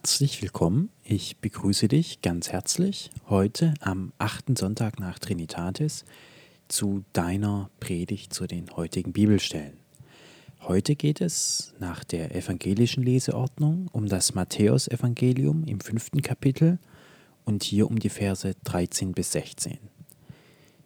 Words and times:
Herzlich 0.00 0.40
willkommen. 0.40 0.88
Ich 1.04 1.36
begrüße 1.36 1.86
dich 1.86 2.22
ganz 2.22 2.50
herzlich 2.50 3.10
heute 3.28 3.74
am 3.80 4.14
achten 4.16 4.56
Sonntag 4.56 4.98
nach 4.98 5.18
Trinitatis 5.18 6.06
zu 6.68 7.04
deiner 7.12 7.68
Predigt 7.80 8.32
zu 8.32 8.46
den 8.46 8.74
heutigen 8.74 9.12
Bibelstellen. 9.12 9.74
Heute 10.62 10.96
geht 10.96 11.20
es 11.20 11.74
nach 11.80 12.02
der 12.02 12.34
evangelischen 12.34 13.02
Leseordnung 13.02 13.88
um 13.92 14.06
das 14.06 14.34
Matthäusevangelium 14.34 15.64
im 15.64 15.80
fünften 15.80 16.22
Kapitel 16.22 16.78
und 17.44 17.62
hier 17.62 17.86
um 17.86 17.98
die 17.98 18.08
Verse 18.08 18.54
13 18.64 19.12
bis 19.12 19.32
16. 19.32 19.76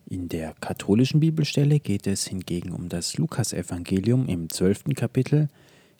In 0.07 0.29
der 0.29 0.55
katholischen 0.55 1.21
Bibelstelle 1.21 1.79
geht 1.79 2.09
es 2.09 2.27
hingegen 2.27 2.73
um 2.73 2.89
das 2.89 3.17
Lukasevangelium 3.17 4.27
im 4.27 4.51
zwölften 4.51 4.97
Kapitel, 4.97 5.51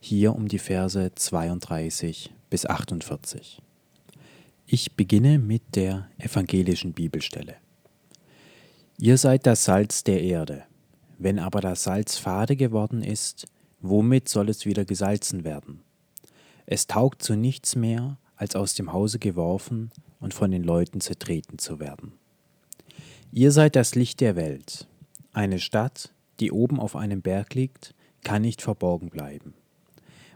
hier 0.05 0.35
um 0.35 0.49
die 0.49 0.59
Verse 0.59 1.13
32 1.15 2.31
bis 2.51 2.67
48. 2.67 3.63
Ich 4.67 4.97
beginne 4.97 5.39
mit 5.39 5.63
der 5.77 6.09
evangelischen 6.19 6.93
Bibelstelle. 6.93 7.57
Ihr 8.99 9.17
seid 9.17 9.47
das 9.47 9.65
Salz 9.65 10.05
der 10.05 10.23
Erde. 10.23 10.65
Wenn 11.19 11.39
aber 11.39 11.63
das 11.63 11.85
Salz 11.85 12.19
fade 12.19 12.55
geworden 12.55 13.03
ist, 13.03 13.47
womit 13.81 14.29
soll 14.29 14.51
es 14.51 14.67
wieder 14.67 14.85
gesalzen 14.85 15.43
werden? 15.43 15.81
Es 16.67 16.87
taugt 16.87 17.23
zu 17.23 17.35
nichts 17.35 17.75
mehr, 17.75 18.19
als 18.37 18.57
aus 18.57 18.75
dem 18.75 18.93
Hause 18.93 19.19
geworfen 19.19 19.91
und 20.21 20.35
von 20.35 20.51
den 20.51 20.65
Leuten 20.65 21.01
zertreten 21.01 21.59
zu 21.59 21.81
werden. 21.81 22.13
Ihr 23.33 23.53
seid 23.53 23.75
das 23.75 23.95
Licht 23.95 24.21
der 24.21 24.37
Welt. 24.37 24.87
Eine 25.33 25.61
Stadt, 25.61 26.13
die 26.41 26.53
oben 26.53 26.79
auf 26.79 26.95
einem 26.95 27.23
Berg 27.23 27.55
liegt, 27.55 27.95
kann 28.23 28.43
nicht 28.43 28.61
verborgen 28.61 29.09
bleiben. 29.09 29.55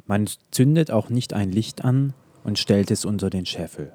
Man 0.09 0.27
zündet 0.51 0.91
auch 0.91 1.11
nicht 1.11 1.35
ein 1.35 1.53
Licht 1.53 1.85
an 1.85 2.15
und 2.43 2.59
stellt 2.59 2.91
es 2.91 3.05
unter 3.05 3.29
den 3.29 3.45
Scheffel, 3.45 3.93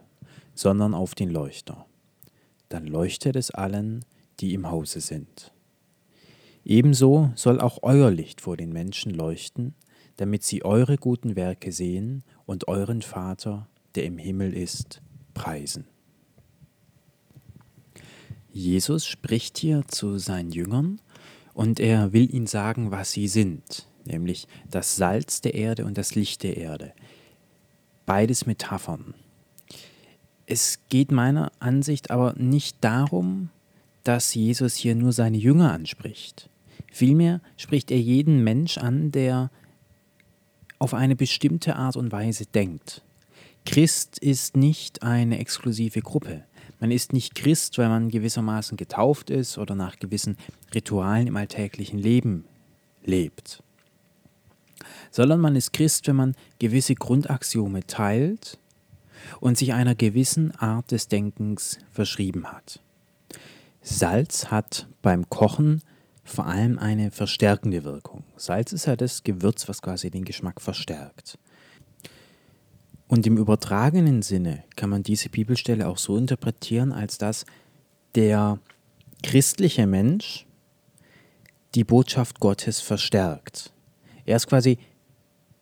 sondern 0.53 0.93
auf 0.93 1.15
den 1.15 1.31
Leuchter. 1.31 1.87
Dann 2.69 2.85
leuchtet 2.85 3.35
es 3.35 3.49
allen, 3.49 4.05
die 4.39 4.53
im 4.53 4.69
Hause 4.69 5.01
sind. 5.01 5.51
Ebenso 6.63 7.31
soll 7.33 7.59
auch 7.59 7.79
euer 7.81 8.11
Licht 8.11 8.41
vor 8.41 8.57
den 8.57 8.71
Menschen 8.71 9.11
leuchten, 9.11 9.73
damit 10.17 10.43
sie 10.43 10.63
eure 10.63 10.97
guten 10.97 11.35
Werke 11.35 11.71
sehen 11.71 12.23
und 12.45 12.67
euren 12.67 13.01
Vater, 13.01 13.67
der 13.95 14.05
im 14.05 14.19
Himmel 14.19 14.53
ist, 14.53 15.01
preisen. 15.33 15.87
Jesus 18.51 19.07
spricht 19.07 19.57
hier 19.57 19.81
zu 19.87 20.19
seinen 20.19 20.51
Jüngern 20.51 21.01
und 21.55 21.79
er 21.79 22.13
will 22.13 22.31
ihnen 22.31 22.45
sagen, 22.45 22.91
was 22.91 23.11
sie 23.11 23.27
sind 23.27 23.87
nämlich 24.05 24.47
das 24.69 24.95
Salz 24.95 25.41
der 25.41 25.53
Erde 25.53 25.85
und 25.85 25.97
das 25.97 26.15
Licht 26.15 26.43
der 26.43 26.57
Erde. 26.57 26.93
Beides 28.05 28.45
Metaphern. 28.45 29.13
Es 30.45 30.79
geht 30.89 31.11
meiner 31.11 31.51
Ansicht 31.59 32.11
aber 32.11 32.33
nicht 32.37 32.77
darum, 32.81 33.49
dass 34.03 34.33
Jesus 34.33 34.75
hier 34.75 34.95
nur 34.95 35.13
seine 35.13 35.37
Jünger 35.37 35.71
anspricht. 35.71 36.49
Vielmehr 36.91 37.39
spricht 37.55 37.91
er 37.91 37.99
jeden 37.99 38.43
Mensch 38.43 38.77
an, 38.77 39.11
der 39.11 39.49
auf 40.79 40.93
eine 40.93 41.15
bestimmte 41.15 41.77
Art 41.77 41.95
und 41.95 42.11
Weise 42.11 42.45
denkt. 42.45 43.01
Christ 43.65 44.19
ist 44.19 44.57
nicht 44.57 45.01
eine 45.01 45.39
exklusive 45.39 46.01
Gruppe. 46.01 46.43
Man 46.81 46.91
ist 46.91 47.13
nicht 47.13 47.35
Christ, 47.35 47.77
weil 47.77 47.87
man 47.87 48.09
gewissermaßen 48.09 48.75
getauft 48.75 49.29
ist 49.29 49.57
oder 49.57 49.75
nach 49.75 49.97
gewissen 49.99 50.35
Ritualen 50.75 51.27
im 51.27 51.37
alltäglichen 51.37 51.97
Leben 51.97 52.43
lebt 53.05 53.63
sondern 55.11 55.39
man 55.39 55.55
ist 55.55 55.73
Christ, 55.73 56.07
wenn 56.07 56.15
man 56.15 56.35
gewisse 56.59 56.95
Grundaxiome 56.95 57.85
teilt 57.85 58.59
und 59.39 59.57
sich 59.57 59.73
einer 59.73 59.95
gewissen 59.95 60.51
Art 60.55 60.91
des 60.91 61.07
Denkens 61.07 61.79
verschrieben 61.91 62.51
hat. 62.51 62.79
Salz 63.81 64.51
hat 64.51 64.87
beim 65.01 65.29
Kochen 65.29 65.81
vor 66.23 66.45
allem 66.47 66.79
eine 66.79 67.11
verstärkende 67.11 67.83
Wirkung. 67.83 68.23
Salz 68.37 68.71
ist 68.71 68.85
ja 68.85 68.95
das 68.95 69.23
Gewürz, 69.23 69.67
was 69.67 69.81
quasi 69.81 70.09
den 70.09 70.23
Geschmack 70.23 70.61
verstärkt. 70.61 71.37
Und 73.07 73.27
im 73.27 73.37
übertragenen 73.37 74.21
Sinne 74.21 74.63
kann 74.75 74.89
man 74.89 75.03
diese 75.03 75.29
Bibelstelle 75.29 75.87
auch 75.87 75.97
so 75.97 76.17
interpretieren, 76.17 76.91
als 76.91 77.17
dass 77.17 77.45
der 78.15 78.59
christliche 79.21 79.85
Mensch 79.85 80.47
die 81.75 81.83
Botschaft 81.83 82.39
Gottes 82.39 82.79
verstärkt. 82.79 83.73
Er 84.25 84.37
ist 84.37 84.47
quasi 84.47 84.77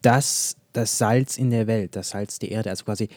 das, 0.02 0.56
das 0.74 0.98
Salz 0.98 1.38
in 1.38 1.50
der 1.50 1.68
Welt, 1.68 1.96
das 1.96 2.10
Salz 2.10 2.40
der 2.40 2.52
Erde, 2.52 2.70
also 2.70 2.86
quasi 2.86 3.10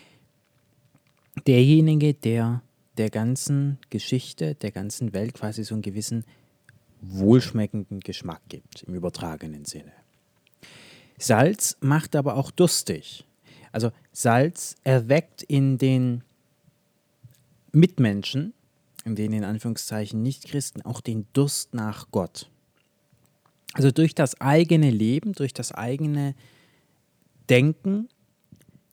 derjenige, 1.46 2.14
der 2.14 2.62
der 2.96 3.10
ganzen 3.10 3.78
Geschichte, 3.90 4.54
der 4.54 4.70
ganzen 4.70 5.12
Welt 5.12 5.34
quasi 5.34 5.64
so 5.64 5.74
einen 5.74 5.82
gewissen 5.82 6.24
wohlschmeckenden 7.00 8.00
Geschmack 8.00 8.40
gibt, 8.48 8.84
im 8.84 8.94
übertragenen 8.94 9.64
Sinne. 9.64 9.92
Salz 11.18 11.76
macht 11.80 12.16
aber 12.16 12.36
auch 12.36 12.50
durstig. 12.50 13.24
Also 13.72 13.90
Salz 14.12 14.76
erweckt 14.84 15.42
in 15.42 15.78
den 15.78 16.22
Mitmenschen, 17.72 18.54
in 19.04 19.16
den 19.16 19.32
in 19.32 19.44
Anführungszeichen 19.44 20.22
Nichtchristen, 20.22 20.82
auch 20.82 21.00
den 21.00 21.26
Durst 21.32 21.74
nach 21.74 22.10
Gott. 22.10 22.50
Also 23.74 23.90
durch 23.90 24.14
das 24.14 24.40
eigene 24.40 24.90
Leben, 24.90 25.32
durch 25.32 25.52
das 25.52 25.72
eigene 25.72 26.34
Denken 27.50 28.08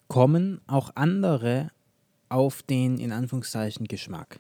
kommen 0.07 0.59
auch 0.67 0.91
andere 0.95 1.71
auf 2.27 2.63
den 2.63 2.97
in 2.97 3.11
Anführungszeichen 3.11 3.87
Geschmack. 3.87 4.39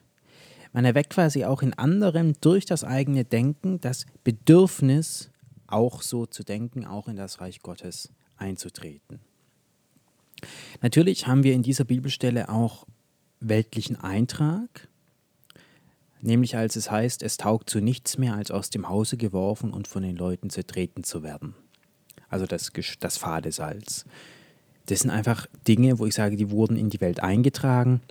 Man 0.73 0.83
erweckt 0.83 1.11
quasi 1.11 1.45
auch 1.45 1.61
in 1.61 1.73
anderen 1.73 2.35
durch 2.41 2.65
das 2.65 2.83
eigene 2.83 3.23
Denken 3.23 3.79
das 3.81 4.05
Bedürfnis, 4.23 5.29
auch 5.67 6.01
so 6.01 6.25
zu 6.25 6.43
denken, 6.43 6.85
auch 6.85 7.07
in 7.07 7.15
das 7.15 7.39
Reich 7.39 7.61
Gottes 7.61 8.09
einzutreten. 8.37 9.19
Natürlich 10.81 11.27
haben 11.27 11.43
wir 11.43 11.53
in 11.53 11.63
dieser 11.63 11.83
Bibelstelle 11.83 12.49
auch 12.49 12.87
weltlichen 13.39 13.95
Eintrag, 13.95 14.89
nämlich 16.21 16.55
als 16.55 16.75
es 16.75 16.91
heißt, 16.91 17.23
es 17.23 17.37
taugt 17.37 17.69
zu 17.69 17.79
nichts 17.79 18.17
mehr, 18.17 18.35
als 18.35 18.51
aus 18.51 18.69
dem 18.69 18.89
Hause 18.89 19.17
geworfen 19.17 19.71
und 19.71 19.87
von 19.87 20.03
den 20.03 20.15
Leuten 20.15 20.49
zertreten 20.49 21.03
zu 21.03 21.23
werden. 21.23 21.55
Also 22.29 22.45
das, 22.45 22.71
das 22.99 23.17
fade 23.17 23.51
Salz. 23.51 24.05
Das 24.85 25.01
sind 25.01 25.09
einfach 25.09 25.47
Dinge, 25.67 25.99
wo 25.99 26.05
ich 26.05 26.15
sage, 26.15 26.37
die 26.37 26.49
wurden 26.49 26.77
in 26.77 26.89
die 26.89 27.01
Welt 27.01 27.21
eingetragen, 27.21 28.01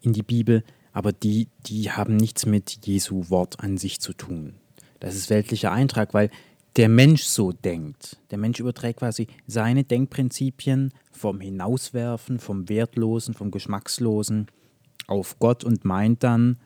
in 0.00 0.12
die 0.12 0.22
Bibel, 0.22 0.62
aber 0.92 1.12
die, 1.12 1.48
die 1.66 1.90
haben 1.90 2.16
nichts 2.16 2.46
mit 2.46 2.86
Jesu 2.86 3.30
Wort 3.30 3.60
an 3.60 3.78
sich 3.78 4.00
zu 4.00 4.12
tun. 4.12 4.54
Das 5.00 5.14
ist 5.14 5.30
weltlicher 5.30 5.72
Eintrag, 5.72 6.14
weil 6.14 6.30
der 6.76 6.88
Mensch 6.88 7.24
so 7.24 7.52
denkt. 7.52 8.18
Der 8.30 8.38
Mensch 8.38 8.60
überträgt 8.60 9.00
quasi 9.00 9.26
seine 9.46 9.84
Denkprinzipien 9.84 10.92
vom 11.10 11.40
Hinauswerfen, 11.40 12.38
vom 12.38 12.68
Wertlosen, 12.68 13.34
vom 13.34 13.50
Geschmackslosen 13.50 14.46
auf 15.06 15.38
Gott 15.38 15.64
und 15.64 15.84
meint 15.84 16.22
dann, 16.22 16.58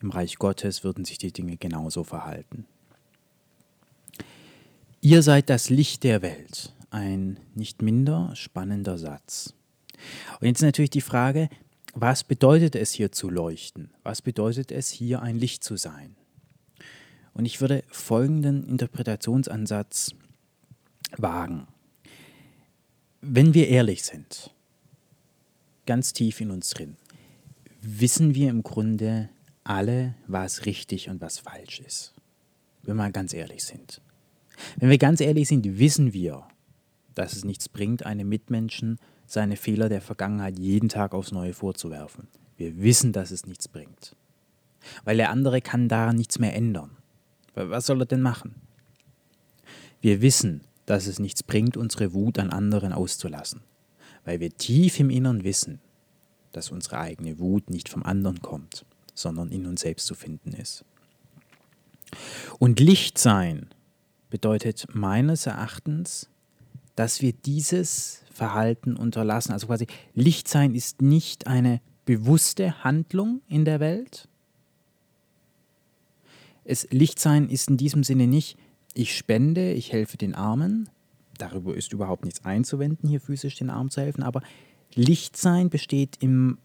im 0.00 0.10
Reich 0.10 0.36
Gottes 0.36 0.84
würden 0.84 1.04
sich 1.04 1.18
die 1.18 1.32
Dinge 1.32 1.56
genauso 1.56 2.04
verhalten. 2.04 2.66
Ihr 5.00 5.22
seid 5.22 5.48
das 5.48 5.70
Licht 5.70 6.04
der 6.04 6.22
Welt. 6.22 6.74
Ein 6.90 7.38
nicht 7.54 7.82
minder 7.82 8.30
spannender 8.34 8.98
Satz. 8.98 9.54
Und 10.40 10.46
jetzt 10.46 10.62
natürlich 10.62 10.90
die 10.90 11.00
Frage, 11.00 11.48
was 11.94 12.24
bedeutet 12.24 12.76
es 12.76 12.92
hier 12.92 13.12
zu 13.12 13.28
leuchten? 13.30 13.90
Was 14.02 14.22
bedeutet 14.22 14.72
es 14.72 14.90
hier 14.90 15.22
ein 15.22 15.38
Licht 15.38 15.64
zu 15.64 15.76
sein? 15.76 16.16
Und 17.34 17.44
ich 17.44 17.60
würde 17.60 17.84
folgenden 17.88 18.68
Interpretationsansatz 18.68 20.14
wagen. 21.16 21.68
Wenn 23.20 23.54
wir 23.54 23.68
ehrlich 23.68 24.02
sind, 24.04 24.52
ganz 25.86 26.12
tief 26.12 26.40
in 26.40 26.50
uns 26.50 26.70
drin, 26.70 26.96
wissen 27.80 28.34
wir 28.34 28.50
im 28.50 28.62
Grunde 28.62 29.28
alle, 29.68 30.14
was 30.26 30.66
richtig 30.66 31.08
und 31.08 31.20
was 31.20 31.38
falsch 31.38 31.80
ist. 31.80 32.14
Wenn 32.82 32.96
wir 32.96 33.10
ganz 33.10 33.34
ehrlich 33.34 33.64
sind. 33.64 34.00
Wenn 34.76 34.90
wir 34.90 34.98
ganz 34.98 35.20
ehrlich 35.20 35.48
sind, 35.48 35.78
wissen 35.78 36.12
wir, 36.12 36.48
dass 37.14 37.34
es 37.34 37.44
nichts 37.44 37.68
bringt, 37.68 38.06
einem 38.06 38.28
Mitmenschen 38.28 38.98
seine 39.26 39.56
Fehler 39.56 39.88
der 39.88 40.00
Vergangenheit 40.00 40.58
jeden 40.58 40.88
Tag 40.88 41.12
aufs 41.12 41.32
Neue 41.32 41.52
vorzuwerfen. 41.52 42.28
Wir 42.56 42.78
wissen, 42.78 43.12
dass 43.12 43.30
es 43.30 43.46
nichts 43.46 43.68
bringt. 43.68 44.16
Weil 45.04 45.18
der 45.18 45.30
andere 45.30 45.60
kann 45.60 45.88
daran 45.88 46.16
nichts 46.16 46.38
mehr 46.38 46.54
ändern. 46.54 46.96
Was 47.54 47.86
soll 47.86 48.00
er 48.02 48.06
denn 48.06 48.22
machen? 48.22 48.54
Wir 50.00 50.22
wissen, 50.22 50.62
dass 50.86 51.06
es 51.06 51.18
nichts 51.18 51.42
bringt, 51.42 51.76
unsere 51.76 52.14
Wut 52.14 52.38
an 52.38 52.50
anderen 52.50 52.92
auszulassen. 52.92 53.60
Weil 54.24 54.40
wir 54.40 54.50
tief 54.50 54.98
im 54.98 55.10
Innern 55.10 55.44
wissen, 55.44 55.80
dass 56.52 56.70
unsere 56.70 56.98
eigene 56.98 57.38
Wut 57.38 57.68
nicht 57.68 57.88
vom 57.88 58.02
anderen 58.02 58.40
kommt, 58.40 58.86
sondern 59.20 59.50
in 59.50 59.66
uns 59.66 59.82
selbst 59.82 60.06
zu 60.06 60.14
finden 60.14 60.52
ist. 60.52 60.84
Und 62.58 62.80
Licht 62.80 63.18
sein 63.18 63.68
bedeutet 64.30 64.86
meines 64.92 65.46
Erachtens, 65.46 66.28
dass 66.96 67.22
wir 67.22 67.32
dieses 67.32 68.22
Verhalten 68.32 68.96
unterlassen. 68.96 69.52
Also 69.52 69.66
quasi 69.66 69.86
Licht 70.14 70.48
sein 70.48 70.74
ist 70.74 71.02
nicht 71.02 71.46
eine 71.46 71.80
bewusste 72.04 72.82
Handlung 72.84 73.42
in 73.48 73.64
der 73.64 73.80
Welt. 73.80 74.28
Es, 76.64 76.88
Licht 76.90 77.18
sein 77.18 77.48
ist 77.48 77.68
in 77.68 77.76
diesem 77.76 78.04
Sinne 78.04 78.26
nicht, 78.26 78.58
ich 78.94 79.16
spende, 79.16 79.72
ich 79.72 79.92
helfe 79.92 80.16
den 80.16 80.34
Armen. 80.34 80.90
Darüber 81.38 81.76
ist 81.76 81.92
überhaupt 81.92 82.24
nichts 82.24 82.44
einzuwenden, 82.44 83.08
hier 83.08 83.20
physisch 83.20 83.54
den 83.56 83.70
Armen 83.70 83.90
zu 83.90 84.00
helfen. 84.00 84.22
Aber 84.22 84.42
Licht 84.94 85.36
sein 85.36 85.70
besteht 85.70 86.16
im, 86.20 86.58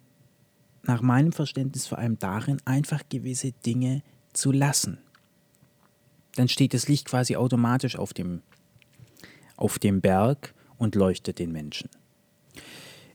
nach 0.84 1.02
meinem 1.02 1.32
Verständnis 1.32 1.88
vor 1.88 1.98
allem 1.98 2.20
darin, 2.20 2.58
einfach 2.66 3.04
gewisse 3.10 3.52
Dinge 3.66 4.04
zu 4.34 4.52
lassen. 4.52 4.98
Dann 6.36 6.50
steht 6.50 6.74
das 6.74 6.88
Licht 6.88 7.08
quasi 7.08 7.36
automatisch 7.36 7.96
auf 7.96 8.14
dem, 8.14 8.42
auf 9.56 9.80
dem 9.80 10.02
Berg 10.02 10.54
und 10.78 10.96
leuchtet 10.96 11.40
den 11.40 11.52
Menschen. 11.52 11.90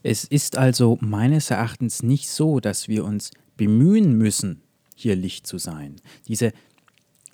Es 0.01 0.23
ist 0.23 0.57
also 0.57 0.97
meines 1.01 1.51
Erachtens 1.51 2.01
nicht 2.03 2.29
so, 2.29 2.59
dass 2.59 2.87
wir 2.87 3.03
uns 3.03 3.31
bemühen 3.57 4.17
müssen, 4.17 4.61
hier 4.95 5.15
Licht 5.15 5.45
zu 5.45 5.57
sein. 5.57 5.97
Diese, 6.27 6.53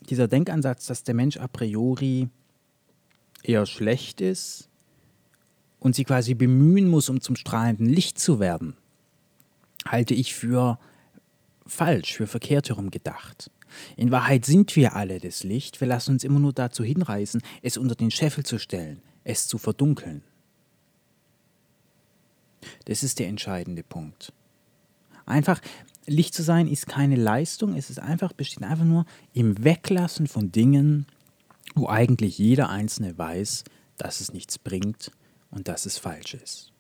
dieser 0.10 0.28
Denkansatz, 0.28 0.88
dass 0.88 1.04
der 1.04 1.14
Mensch 1.14 1.38
a 1.38 1.48
priori 1.48 2.30
eher 3.44 3.66
schlecht 3.68 4.22
ist 4.22 4.70
und 5.80 5.96
sich 5.96 6.08
quasi 6.08 6.34
bemühen 6.34 6.88
muss, 6.88 7.10
um 7.10 7.22
zum 7.22 7.36
strahlenden 7.36 7.88
Licht 7.88 8.18
zu 8.18 8.40
werden, 8.40 8.76
halte 9.88 10.14
ich 10.14 10.34
für 10.34 10.80
falsch, 11.66 12.14
für 12.14 12.28
verkehrt 12.28 12.70
herum 12.70 12.92
gedacht. 12.92 13.50
In 13.98 14.12
Wahrheit 14.12 14.46
sind 14.46 14.76
wir 14.76 14.96
alle 14.96 15.20
das 15.20 15.44
Licht, 15.44 15.82
wir 15.82 15.88
lassen 15.88 16.12
uns 16.12 16.24
immer 16.24 16.40
nur 16.40 16.54
dazu 16.54 16.84
hinreißen, 16.84 17.42
es 17.62 17.78
unter 17.78 17.96
den 17.96 18.12
Scheffel 18.12 18.46
zu 18.46 18.60
stellen, 18.60 19.02
es 19.24 19.48
zu 19.48 19.58
verdunkeln. 19.58 20.22
Das 22.86 23.04
ist 23.04 23.20
der 23.20 23.28
entscheidende 23.28 23.84
Punkt. 23.84 24.32
Einfach 25.26 25.62
Licht 26.06 26.34
zu 26.34 26.44
sein 26.44 26.68
ist 26.68 26.88
keine 26.88 27.16
Leistung, 27.16 27.76
es 27.76 27.90
ist 27.90 28.00
einfach, 28.00 28.32
besteht 28.34 28.64
einfach 28.64 28.86
nur 28.86 29.06
im 29.34 29.64
Weglassen 29.64 30.28
von 30.28 30.52
Dingen, 30.52 31.08
wo 31.74 31.90
eigentlich 31.90 32.38
jeder 32.38 32.70
Einzelne 32.70 33.18
weiß, 33.18 33.64
dass 33.98 34.22
es 34.22 34.34
nichts 34.34 34.60
bringt 34.60 35.12
und 35.50 35.68
dass 35.68 35.86
es 35.86 35.98
falsch 35.98 36.36
ist. 36.36 36.75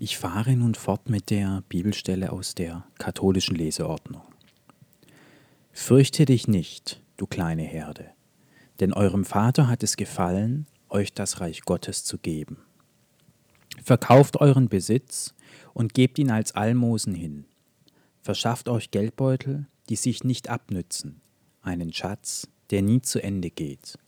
Ich 0.00 0.16
fahre 0.16 0.54
nun 0.54 0.76
fort 0.76 1.10
mit 1.10 1.28
der 1.28 1.64
Bibelstelle 1.68 2.30
aus 2.30 2.54
der 2.54 2.84
katholischen 2.98 3.56
Leseordnung. 3.56 4.22
Fürchte 5.72 6.24
dich 6.24 6.46
nicht, 6.46 7.02
du 7.16 7.26
kleine 7.26 7.64
Herde, 7.64 8.10
denn 8.78 8.92
eurem 8.92 9.24
Vater 9.24 9.66
hat 9.66 9.82
es 9.82 9.96
gefallen, 9.96 10.68
euch 10.88 11.14
das 11.14 11.40
Reich 11.40 11.62
Gottes 11.62 12.04
zu 12.04 12.16
geben. 12.16 12.58
Verkauft 13.82 14.40
euren 14.40 14.68
Besitz 14.68 15.34
und 15.74 15.94
gebt 15.94 16.20
ihn 16.20 16.30
als 16.30 16.52
Almosen 16.54 17.16
hin. 17.16 17.46
Verschafft 18.22 18.68
euch 18.68 18.92
Geldbeutel, 18.92 19.66
die 19.88 19.96
sich 19.96 20.22
nicht 20.22 20.48
abnützen, 20.48 21.20
einen 21.60 21.92
Schatz, 21.92 22.46
der 22.70 22.82
nie 22.82 23.02
zu 23.02 23.20
Ende 23.20 23.50
geht, 23.50 23.98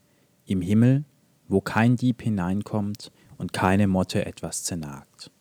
im 0.46 0.62
Himmel, 0.62 1.04
wo 1.48 1.60
kein 1.60 1.96
Dieb 1.96 2.22
hineinkommt 2.22 3.10
und 3.38 3.52
keine 3.52 3.88
Motte 3.88 4.24
etwas 4.24 4.62
zernagt. 4.62 5.32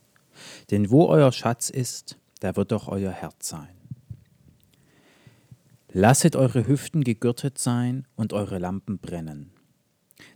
Denn 0.71 0.89
wo 0.89 1.05
euer 1.07 1.31
Schatz 1.31 1.69
ist, 1.69 2.17
da 2.39 2.55
wird 2.55 2.73
auch 2.73 2.87
euer 2.87 3.11
Herz 3.11 3.49
sein. 3.49 3.69
Lasset 5.91 6.35
eure 6.35 6.67
Hüften 6.67 7.03
gegürtet 7.03 7.57
sein 7.57 8.05
und 8.15 8.33
eure 8.33 8.59
Lampen 8.59 8.99
brennen. 8.99 9.51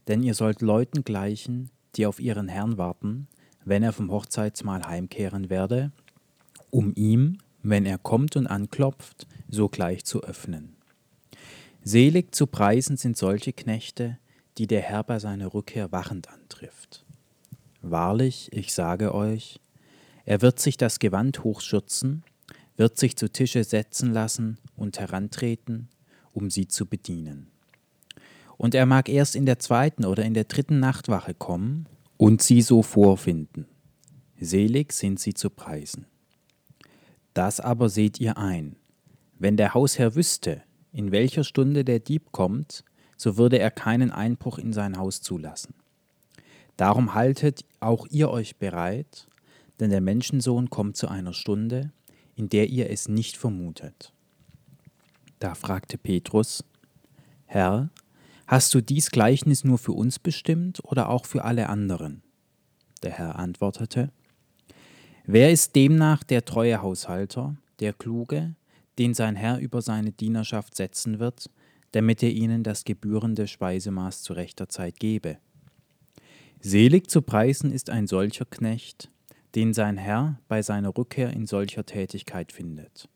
Denn 0.07 0.23
ihr 0.23 0.33
sollt 0.33 0.61
Leuten 0.61 1.03
gleichen, 1.03 1.69
die 1.95 2.05
auf 2.05 2.19
ihren 2.19 2.47
Herrn 2.47 2.77
warten, 2.77 3.27
wenn 3.63 3.83
er 3.83 3.93
vom 3.93 4.11
Hochzeitsmahl 4.11 4.83
heimkehren 4.83 5.49
werde, 5.49 5.91
um 6.71 6.91
ihm, 6.95 7.37
wenn 7.61 7.85
er 7.85 7.97
kommt 7.97 8.35
und 8.35 8.47
anklopft, 8.47 9.27
sogleich 9.47 10.03
zu 10.05 10.23
öffnen. 10.23 10.75
Selig 11.83 12.33
zu 12.33 12.47
preisen 12.47 12.97
sind 12.97 13.17
solche 13.17 13.53
Knechte, 13.53 14.17
die 14.57 14.67
der 14.67 14.81
Herr 14.81 15.03
bei 15.03 15.19
seiner 15.19 15.53
Rückkehr 15.53 15.91
wachend 15.91 16.29
antrifft. 16.29 17.05
Wahrlich, 17.81 18.49
ich 18.53 18.73
sage 18.73 19.13
euch, 19.13 19.59
er 20.25 20.41
wird 20.41 20.59
sich 20.59 20.77
das 20.77 20.99
Gewand 20.99 21.43
hochschürzen, 21.43 22.23
wird 22.75 22.97
sich 22.97 23.15
zu 23.15 23.31
Tische 23.31 23.63
setzen 23.63 24.11
lassen 24.11 24.57
und 24.75 24.99
herantreten, 24.99 25.89
um 26.31 26.49
sie 26.49 26.67
zu 26.67 26.85
bedienen. 26.85 27.47
Und 28.57 28.75
er 28.75 28.85
mag 28.85 29.09
erst 29.09 29.35
in 29.35 29.45
der 29.45 29.59
zweiten 29.59 30.05
oder 30.05 30.23
in 30.23 30.33
der 30.33 30.45
dritten 30.45 30.79
Nachtwache 30.79 31.33
kommen 31.33 31.87
und 32.17 32.41
sie 32.41 32.61
so 32.61 32.81
vorfinden. 32.81 33.67
Selig 34.39 34.93
sind 34.93 35.19
sie 35.19 35.33
zu 35.33 35.49
preisen. 35.49 36.05
Das 37.33 37.59
aber 37.59 37.89
seht 37.89 38.19
ihr 38.19 38.37
ein. 38.37 38.75
Wenn 39.39 39.57
der 39.57 39.73
Hausherr 39.73 40.15
wüsste, 40.15 40.61
in 40.91 41.11
welcher 41.11 41.43
Stunde 41.43 41.83
der 41.83 41.99
Dieb 41.99 42.31
kommt, 42.31 42.85
so 43.17 43.37
würde 43.37 43.59
er 43.59 43.71
keinen 43.71 44.11
Einbruch 44.11 44.57
in 44.57 44.73
sein 44.73 44.97
Haus 44.97 45.21
zulassen. 45.21 45.73
Darum 46.77 47.13
haltet 47.13 47.65
auch 47.79 48.07
ihr 48.09 48.29
euch 48.29 48.57
bereit, 48.57 49.27
denn 49.79 49.89
der 49.89 50.01
Menschensohn 50.01 50.69
kommt 50.69 50.97
zu 50.97 51.07
einer 51.07 51.33
Stunde, 51.33 51.91
in 52.35 52.49
der 52.49 52.69
ihr 52.69 52.89
es 52.89 53.07
nicht 53.07 53.37
vermutet. 53.37 54.13
Da 55.39 55.55
fragte 55.55 55.97
Petrus, 55.97 56.63
Herr, 57.45 57.89
Hast 58.47 58.73
du 58.73 58.81
dies 58.81 59.09
Gleichnis 59.09 59.63
nur 59.63 59.77
für 59.77 59.93
uns 59.93 60.19
bestimmt 60.19 60.83
oder 60.83 61.09
auch 61.09 61.25
für 61.25 61.43
alle 61.45 61.69
anderen? 61.69 62.21
Der 63.01 63.11
Herr 63.11 63.39
antwortete, 63.39 64.11
Wer 65.25 65.51
ist 65.51 65.75
demnach 65.75 66.23
der 66.23 66.43
treue 66.43 66.81
Haushalter, 66.81 67.55
der 67.79 67.93
Kluge, 67.93 68.55
den 68.99 69.13
sein 69.13 69.35
Herr 69.35 69.59
über 69.59 69.81
seine 69.81 70.11
Dienerschaft 70.11 70.75
setzen 70.75 71.19
wird, 71.19 71.49
damit 71.93 72.21
er 72.21 72.31
ihnen 72.31 72.63
das 72.63 72.83
gebührende 72.83 73.47
Speisemaß 73.47 74.23
zu 74.23 74.33
rechter 74.33 74.67
Zeit 74.67 74.99
gebe? 74.99 75.37
Selig 76.59 77.09
zu 77.09 77.21
preisen 77.21 77.71
ist 77.71 77.89
ein 77.89 78.07
solcher 78.07 78.45
Knecht, 78.45 79.09
den 79.55 79.73
sein 79.73 79.97
Herr 79.97 80.39
bei 80.47 80.61
seiner 80.61 80.97
Rückkehr 80.97 81.31
in 81.31 81.45
solcher 81.45 81.85
Tätigkeit 81.85 82.51
findet. 82.51 83.09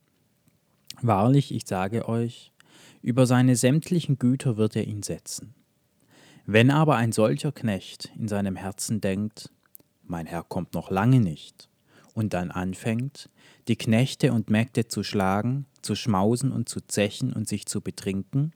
Wahrlich, 1.02 1.54
ich 1.54 1.68
sage 1.68 2.08
euch, 2.08 2.54
über 3.02 3.26
seine 3.26 3.56
sämtlichen 3.56 4.18
Güter 4.20 4.58
wird 4.58 4.76
er 4.76 4.88
ihn 4.88 5.04
setzen. 5.04 5.54
Wenn 6.46 6.72
aber 6.72 6.96
ein 6.96 7.12
solcher 7.12 7.52
Knecht 7.52 8.12
in 8.18 8.28
seinem 8.28 8.56
Herzen 8.56 9.02
denkt, 9.02 9.52
mein 10.04 10.26
Herr 10.26 10.44
kommt 10.44 10.74
noch 10.74 10.90
lange 10.90 11.20
nicht, 11.20 11.70
und 12.14 12.34
dann 12.34 12.50
anfängt, 12.50 13.30
die 13.68 13.76
Knechte 13.76 14.34
und 14.34 14.50
Mägde 14.50 14.88
zu 14.88 15.04
schlagen, 15.04 15.68
zu 15.84 15.94
schmausen 15.94 16.52
und 16.52 16.68
zu 16.68 16.82
zechen 16.82 17.32
und 17.32 17.48
sich 17.48 17.68
zu 17.68 17.82
betrinken, 17.82 18.54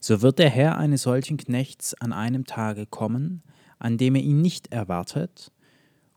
so 0.00 0.22
wird 0.22 0.38
der 0.38 0.48
Herr 0.48 0.78
eines 0.78 1.02
solchen 1.02 1.36
Knechts 1.36 1.92
an 1.94 2.14
einem 2.14 2.46
Tage 2.46 2.86
kommen, 2.86 3.42
an 3.78 3.98
dem 3.98 4.14
er 4.14 4.22
ihn 4.22 4.40
nicht 4.40 4.72
erwartet, 4.72 5.52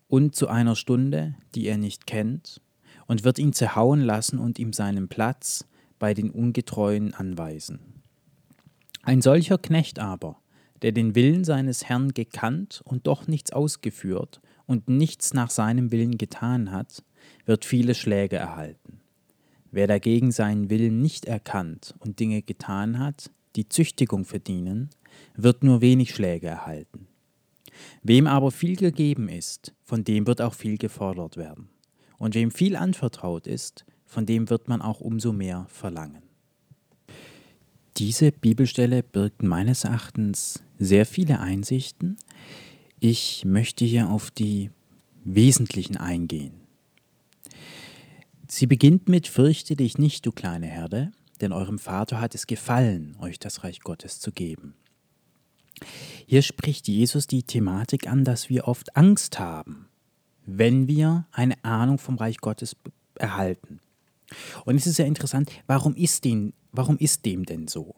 und 0.10 0.36
zu 0.36 0.50
einer 0.50 0.76
Stunde, 0.76 1.36
die 1.56 1.68
er 1.68 1.78
nicht 1.78 2.06
kennt, 2.06 2.62
und 3.08 3.24
wird 3.24 3.40
ihn 3.40 3.54
zerhauen 3.54 4.02
lassen 4.02 4.38
und 4.40 4.60
ihm 4.60 4.74
seinen 4.74 5.08
Platz 5.08 5.66
bei 5.98 6.14
den 6.14 6.30
Ungetreuen 6.32 7.14
anweisen. 7.14 7.80
Ein 9.04 9.22
solcher 9.22 9.58
Knecht 9.58 10.00
aber, 10.00 10.38
der 10.82 10.92
den 10.92 11.16
Willen 11.16 11.44
seines 11.44 11.86
Herrn 11.86 12.14
gekannt 12.14 12.82
und 12.86 13.08
doch 13.08 13.28
nichts 13.28 13.52
ausgeführt 13.54 14.42
und 14.66 14.90
nichts 14.90 15.34
nach 15.34 15.50
seinem 15.50 15.92
Willen 15.92 16.18
getan 16.18 16.72
hat, 16.72 17.04
wird 17.46 17.66
viele 17.66 17.96
Schläge 17.96 18.36
erhalten. 18.36 19.00
Wer 19.72 19.88
dagegen 19.88 20.32
seinen 20.32 20.70
Willen 20.70 21.02
nicht 21.02 21.26
erkannt 21.26 21.96
und 22.00 22.20
Dinge 22.20 22.42
getan 22.42 23.00
hat, 23.00 23.32
die 23.56 23.70
Züchtigung 23.70 24.26
verdienen, 24.26 24.90
wird 25.36 25.64
nur 25.64 25.82
wenig 25.82 26.14
Schläge 26.14 26.48
erhalten. 26.48 26.99
Wem 28.04 28.28
aber 28.28 28.52
viel 28.52 28.76
gegeben 28.76 29.30
ist, 29.30 29.74
von 29.84 30.04
dem 30.04 30.28
wird 30.28 30.42
auch 30.42 30.54
viel 30.54 30.78
gefordert 30.78 31.38
werden. 31.38 31.70
Und 32.18 32.36
wem 32.36 32.52
viel 32.52 32.76
anvertraut 32.76 33.48
ist, 33.48 33.86
von 34.06 34.26
dem 34.26 34.50
wird 34.50 34.68
man 34.68 34.82
auch 34.82 35.00
umso 35.00 35.32
mehr 35.32 35.66
verlangen. 35.70 36.24
Diese 37.98 38.32
Bibelstelle 38.32 39.04
birgt 39.04 39.44
meines 39.44 39.84
Erachtens 39.84 40.64
sehr 40.78 41.06
viele 41.06 41.40
Einsichten. 41.40 42.18
Ich 43.00 43.44
möchte 43.46 43.86
hier 43.86 44.10
auf 44.10 44.32
die 44.32 44.72
wesentlichen 45.24 45.98
eingehen. 45.98 46.54
Sie 48.48 48.68
beginnt 48.68 49.10
mit 49.10 49.28
Fürchte 49.28 49.76
dich 49.76 49.98
nicht, 49.98 50.26
du 50.26 50.32
kleine 50.32 50.66
Herde, 50.66 51.12
denn 51.40 51.52
eurem 51.52 51.78
Vater 51.78 52.20
hat 52.20 52.34
es 52.36 52.48
gefallen, 52.48 53.16
euch 53.20 53.38
das 53.38 53.64
Reich 53.64 53.82
Gottes 53.82 54.20
zu 54.20 54.32
geben. 54.32 54.74
Hier 56.26 56.42
spricht 56.42 56.88
Jesus 56.88 57.28
die 57.28 57.44
Thematik 57.44 58.08
an, 58.08 58.24
dass 58.24 58.50
wir 58.50 58.68
oft 58.68 58.96
Angst 58.96 59.40
haben, 59.40 59.88
wenn 60.46 60.88
wir 60.88 61.26
eine 61.32 61.64
Ahnung 61.64 61.98
vom 61.98 62.16
Reich 62.16 62.38
Gottes 62.38 62.76
erhalten. 63.16 63.80
Und 64.66 64.76
es 64.76 64.88
ist 64.88 65.00
ja 65.00 65.06
interessant, 65.06 65.52
warum 65.68 65.96
ist, 65.96 66.26
den, 66.26 66.54
warum 66.72 66.98
ist 66.98 67.26
dem 67.26 67.46
denn 67.46 67.68
so? 67.68 67.96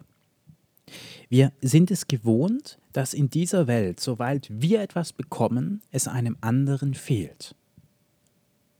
Wir 1.29 1.51
sind 1.61 1.91
es 1.91 2.07
gewohnt, 2.07 2.77
dass 2.91 3.13
in 3.13 3.29
dieser 3.29 3.67
Welt, 3.67 3.99
sobald 3.99 4.49
wir 4.49 4.81
etwas 4.81 5.13
bekommen, 5.13 5.81
es 5.91 6.07
einem 6.07 6.37
anderen 6.41 6.93
fehlt. 6.93 7.55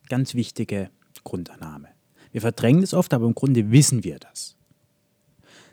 Ganz 0.10 0.34
wichtige 0.34 0.90
Grundannahme. 1.24 1.88
Wir 2.32 2.42
verdrängen 2.42 2.84
es 2.84 2.94
oft, 2.94 3.14
aber 3.14 3.26
im 3.26 3.36
Grunde 3.36 3.72
wissen 3.72 4.04
wir 4.04 4.20
das. 4.20 4.56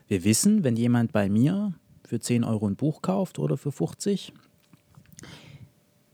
Wir 0.07 0.23
wissen, 0.23 0.63
wenn 0.63 0.75
jemand 0.75 1.11
bei 1.11 1.29
mir 1.29 1.73
für 2.09 2.19
10 2.19 2.43
Euro 2.43 2.67
ein 2.67 2.75
Buch 2.75 3.01
kauft 3.01 3.39
oder 3.39 3.55
für 3.55 3.71
50, 3.71 4.33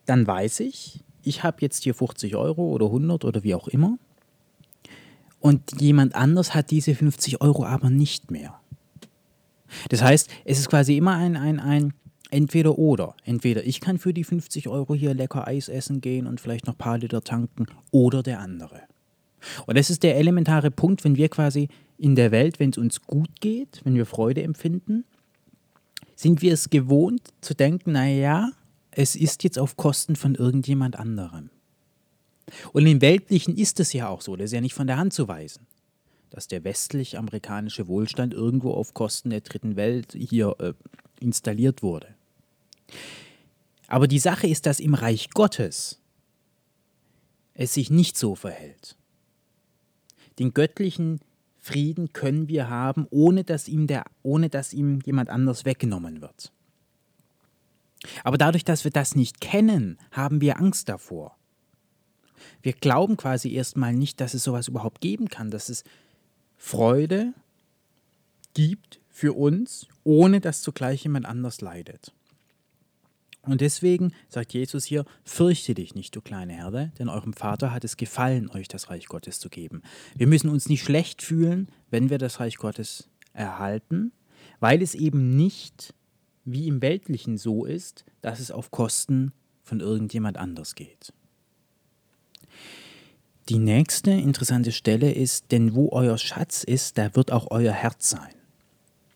dann 0.05 0.27
weiß 0.27 0.59
ich, 0.59 0.99
ich 1.23 1.43
habe 1.43 1.57
jetzt 1.61 1.83
hier 1.83 1.95
50 1.95 2.35
Euro 2.35 2.69
oder 2.69 2.85
100 2.85 3.25
oder 3.25 3.43
wie 3.43 3.55
auch 3.55 3.67
immer. 3.67 3.97
Und 5.39 5.81
jemand 5.81 6.15
anders 6.15 6.53
hat 6.53 6.69
diese 6.69 6.93
50 6.93 7.41
Euro 7.41 7.65
aber 7.65 7.89
nicht 7.89 8.29
mehr. 8.29 8.59
Das 9.89 10.01
heißt, 10.01 10.29
es 10.43 10.59
ist 10.59 10.69
quasi 10.69 10.97
immer 10.97 11.15
ein, 11.15 11.35
ein, 11.35 11.59
ein 11.59 11.93
entweder 12.29 12.77
oder. 12.77 13.15
Entweder 13.23 13.65
ich 13.65 13.79
kann 13.79 13.97
für 13.97 14.13
die 14.13 14.23
50 14.23 14.67
Euro 14.67 14.93
hier 14.93 15.13
lecker 15.13 15.47
Eis 15.47 15.69
essen 15.69 16.01
gehen 16.01 16.27
und 16.27 16.41
vielleicht 16.41 16.67
noch 16.67 16.75
ein 16.75 16.77
paar 16.77 16.97
Liter 16.97 17.23
tanken 17.23 17.67
oder 17.91 18.21
der 18.21 18.39
andere. 18.39 18.81
Und 19.65 19.77
das 19.77 19.89
ist 19.89 20.03
der 20.03 20.17
elementare 20.17 20.71
Punkt, 20.71 21.03
wenn 21.03 21.15
wir 21.15 21.29
quasi 21.29 21.69
in 21.97 22.15
der 22.15 22.31
Welt, 22.31 22.59
wenn 22.59 22.71
es 22.71 22.77
uns 22.77 23.01
gut 23.01 23.39
geht, 23.39 23.81
wenn 23.83 23.95
wir 23.95 24.05
Freude 24.05 24.43
empfinden, 24.43 25.05
sind 26.15 26.41
wir 26.41 26.53
es 26.53 26.69
gewohnt 26.69 27.21
zu 27.41 27.53
denken, 27.53 27.91
naja, 27.93 28.51
es 28.91 29.15
ist 29.15 29.43
jetzt 29.43 29.59
auf 29.59 29.75
Kosten 29.75 30.15
von 30.15 30.35
irgendjemand 30.35 30.97
anderem. 30.97 31.49
Und 32.73 32.85
im 32.85 33.01
Weltlichen 33.01 33.57
ist 33.57 33.79
es 33.79 33.91
ja 33.93 34.07
auch 34.07 34.21
so, 34.21 34.35
das 34.35 34.45
ist 34.45 34.53
ja 34.53 34.61
nicht 34.61 34.73
von 34.73 34.87
der 34.87 34.97
Hand 34.97 35.13
zu 35.13 35.27
weisen, 35.27 35.67
dass 36.29 36.47
der 36.47 36.63
westlich-amerikanische 36.63 37.87
Wohlstand 37.87 38.33
irgendwo 38.33 38.71
auf 38.71 38.93
Kosten 38.93 39.31
der 39.31 39.41
dritten 39.41 39.75
Welt 39.75 40.13
hier 40.13 40.55
äh, 40.59 40.73
installiert 41.19 41.83
wurde. 41.83 42.07
Aber 43.87 44.07
die 44.07 44.19
Sache 44.19 44.47
ist, 44.47 44.65
dass 44.65 44.79
im 44.79 44.93
Reich 44.93 45.29
Gottes 45.31 45.99
es 47.53 47.73
sich 47.73 47.89
nicht 47.89 48.17
so 48.17 48.35
verhält. 48.35 48.95
Den 50.39 50.53
göttlichen 50.53 51.21
Frieden 51.65 52.13
können 52.13 52.47
wir 52.47 52.69
haben, 52.69 53.07
ohne 53.09 53.43
dass 53.43 53.67
ihm, 53.67 53.87
der, 53.87 54.05
ohne 54.21 54.49
dass 54.49 54.71
ihm 54.71 54.99
jemand 55.03 55.31
anders 55.31 55.65
weggenommen 55.65 56.21
wird. 56.21 56.51
Aber 58.23 58.37
dadurch, 58.37 58.63
dass 58.63 58.83
wir 58.83 58.91
das 58.91 59.15
nicht 59.15 59.41
kennen, 59.41 59.97
haben 60.11 60.41
wir 60.41 60.59
Angst 60.59 60.89
davor. 60.89 61.35
Wir 62.61 62.73
glauben 62.73 63.17
quasi 63.17 63.51
erstmal 63.51 63.93
nicht, 63.93 64.21
dass 64.21 64.35
es 64.35 64.43
sowas 64.43 64.67
überhaupt 64.67 65.01
geben 65.01 65.27
kann, 65.27 65.49
dass 65.49 65.69
es 65.69 65.83
Freude 66.55 67.33
gibt 68.53 68.99
für 69.09 69.33
uns, 69.33 69.87
ohne 70.03 70.41
dass 70.41 70.61
zugleich 70.61 71.01
jemand 71.01 71.25
anders 71.25 71.61
leidet. 71.61 72.13
Und 73.45 73.61
deswegen 73.61 74.11
sagt 74.27 74.53
Jesus 74.53 74.85
hier, 74.85 75.05
fürchte 75.23 75.73
dich 75.73 75.95
nicht, 75.95 76.15
du 76.15 76.21
kleine 76.21 76.53
Herde, 76.53 76.91
denn 76.97 77.09
eurem 77.09 77.33
Vater 77.33 77.71
hat 77.71 77.83
es 77.83 77.97
gefallen, 77.97 78.49
euch 78.49 78.67
das 78.67 78.89
Reich 78.89 79.07
Gottes 79.07 79.39
zu 79.39 79.49
geben. 79.49 79.81
Wir 80.15 80.27
müssen 80.27 80.49
uns 80.49 80.67
nicht 80.67 80.83
schlecht 80.83 81.21
fühlen, 81.21 81.69
wenn 81.89 82.09
wir 82.09 82.17
das 82.17 82.39
Reich 82.39 82.57
Gottes 82.57 83.09
erhalten, 83.33 84.11
weil 84.59 84.81
es 84.81 84.95
eben 84.95 85.35
nicht 85.35 85.93
wie 86.43 86.67
im 86.67 86.81
Weltlichen 86.81 87.37
so 87.37 87.65
ist, 87.65 88.05
dass 88.21 88.39
es 88.39 88.51
auf 88.51 88.71
Kosten 88.71 89.31
von 89.63 89.79
irgendjemand 89.79 90.37
anders 90.37 90.75
geht. 90.75 91.13
Die 93.49 93.59
nächste 93.59 94.11
interessante 94.11 94.71
Stelle 94.71 95.11
ist, 95.11 95.51
denn 95.51 95.75
wo 95.75 95.89
euer 95.91 96.17
Schatz 96.17 96.63
ist, 96.63 96.97
da 96.97 97.15
wird 97.15 97.31
auch 97.31 97.51
euer 97.51 97.73
Herz 97.73 98.09
sein. 98.09 98.33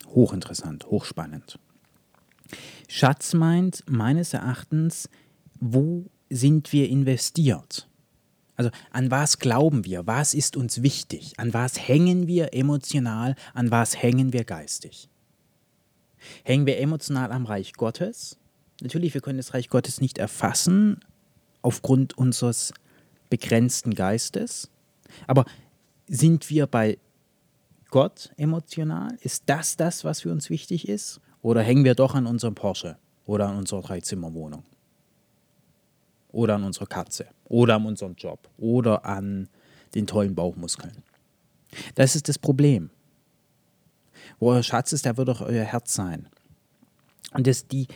Hochinteressant, 0.08 0.86
hochspannend. 0.88 1.58
Schatz 2.88 3.34
meint 3.34 3.84
meines 3.88 4.34
Erachtens, 4.34 5.10
wo 5.60 6.06
sind 6.30 6.72
wir 6.74 6.90
investiert? 6.90 7.88
Also 8.56 8.72
an 8.92 9.10
was 9.10 9.40
glauben 9.40 9.86
wir? 9.86 10.06
Was 10.06 10.34
ist 10.34 10.58
uns 10.58 10.82
wichtig? 10.82 11.34
An 11.38 11.54
was 11.54 11.80
hängen 11.88 12.28
wir 12.28 12.54
emotional? 12.54 13.36
An 13.54 13.72
was 13.72 14.02
hängen 14.02 14.34
wir 14.34 14.44
geistig? 14.44 15.08
Hängen 16.44 16.66
wir 16.66 16.80
emotional 16.80 17.32
am 17.32 17.46
Reich 17.46 17.74
Gottes? 17.74 18.38
Natürlich, 18.82 19.14
wir 19.14 19.22
können 19.22 19.38
das 19.38 19.54
Reich 19.54 19.70
Gottes 19.70 20.02
nicht 20.02 20.18
erfassen 20.18 21.00
aufgrund 21.62 22.18
unseres 22.18 22.74
begrenzten 23.30 23.94
Geistes. 23.94 24.70
Aber 25.28 25.46
sind 26.08 26.50
wir 26.50 26.68
bei 26.68 26.98
Gott 27.90 28.32
emotional? 28.38 29.18
Ist 29.22 29.44
das 29.46 29.78
das, 29.78 30.04
was 30.04 30.22
für 30.22 30.32
uns 30.32 30.50
wichtig 30.50 30.88
ist? 30.88 31.22
Oder 31.42 31.62
hängen 31.62 31.84
wir 31.84 31.96
doch 31.96 32.16
an 32.16 32.26
unserem 32.26 32.56
Porsche 32.56 32.98
oder 33.26 33.48
an 33.48 33.58
unserer 33.58 33.82
Dreizimmerwohnung? 33.82 34.64
Oder 36.32 36.56
an 36.56 36.64
unserer 36.64 36.86
Katze? 36.86 37.28
Oder 37.46 37.76
an 37.76 37.86
unserem 37.86 38.16
Job? 38.16 38.50
Oder 38.58 39.06
an 39.06 39.50
den 39.96 40.06
tollen 40.06 40.36
Bauchmuskeln? 40.36 41.04
Das 41.96 42.16
ist 42.16 42.28
das 42.28 42.38
Problem. 42.38 42.90
Wo 44.40 44.52
euer 44.52 44.64
Schatz 44.64 44.94
ist, 44.94 45.06
da 45.06 45.18
wird 45.18 45.30
auch 45.30 45.42
euer 45.42 45.64
Herz 45.64 45.94
sein. 45.94 46.28
Und 47.34 47.48
das, 47.48 47.68
die, 47.68 47.88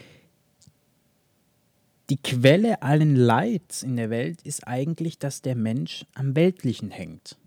die 2.09 2.17
Quelle 2.17 2.81
allen 2.81 3.15
Leids 3.15 3.83
in 3.83 3.95
der 3.95 4.09
Welt 4.09 4.41
ist 4.43 4.67
eigentlich, 4.67 5.19
dass 5.19 5.41
der 5.41 5.55
Mensch 5.55 6.05
am 6.13 6.35
Weltlichen 6.35 6.91
hängt. 6.91 7.38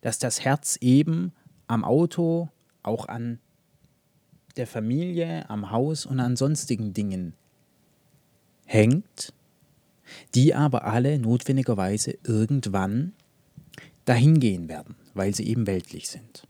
Dass 0.00 0.18
das 0.18 0.40
Herz 0.44 0.76
eben 0.80 1.32
am 1.66 1.84
Auto, 1.84 2.48
auch 2.82 3.08
an 3.08 3.38
der 4.56 4.66
Familie, 4.66 5.48
am 5.50 5.70
Haus 5.70 6.06
und 6.06 6.20
an 6.20 6.36
sonstigen 6.36 6.92
Dingen 6.92 7.34
hängt, 8.66 9.32
die 10.34 10.54
aber 10.54 10.84
alle 10.84 11.18
notwendigerweise 11.18 12.16
irgendwann 12.24 13.12
dahin 14.04 14.40
gehen 14.40 14.68
werden, 14.68 14.94
weil 15.14 15.34
sie 15.34 15.46
eben 15.46 15.66
weltlich 15.66 16.08
sind. 16.08 16.46